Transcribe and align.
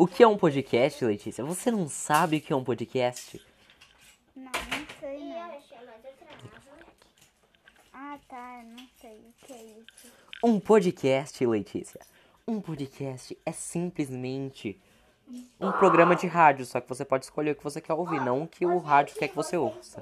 O 0.00 0.06
que 0.06 0.22
é 0.22 0.28
um 0.28 0.38
podcast, 0.38 1.04
Letícia? 1.04 1.44
Você 1.44 1.72
não 1.72 1.88
sabe 1.88 2.36
o 2.36 2.40
que 2.40 2.52
é 2.52 2.56
um 2.56 2.62
podcast? 2.62 3.44
Não, 4.36 4.44
não 4.44 4.86
sei 5.00 5.18
não. 5.24 5.50
Ah, 7.92 8.16
tá, 8.28 8.62
não 8.64 8.86
sei 9.00 9.16
o 9.16 9.44
que 9.44 9.52
é 9.52 9.64
isso. 9.64 10.12
Um 10.44 10.60
podcast, 10.60 11.44
Letícia. 11.44 12.00
Um 12.46 12.60
podcast 12.60 13.36
é 13.44 13.50
simplesmente 13.50 14.80
um 15.60 15.72
programa 15.72 16.14
de 16.14 16.28
rádio, 16.28 16.64
só 16.64 16.80
que 16.80 16.88
você 16.88 17.04
pode 17.04 17.24
escolher 17.24 17.50
o 17.50 17.56
que 17.56 17.64
você 17.64 17.80
quer 17.80 17.94
ouvir, 17.94 18.20
não 18.20 18.44
o 18.44 18.46
que 18.46 18.64
o 18.64 18.78
rádio 18.78 19.16
quer 19.16 19.26
que 19.26 19.34
você 19.34 19.56
ouça. 19.56 20.00